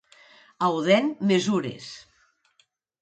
[0.67, 1.93] A Odèn, mesures.